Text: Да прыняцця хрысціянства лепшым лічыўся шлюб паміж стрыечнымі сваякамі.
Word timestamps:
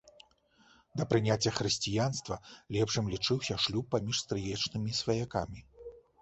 Да 1.01 1.05
прыняцця 1.11 1.51
хрысціянства 1.57 2.35
лепшым 2.77 3.05
лічыўся 3.15 3.59
шлюб 3.65 3.85
паміж 3.97 4.15
стрыечнымі 4.23 4.91
сваякамі. 5.03 5.59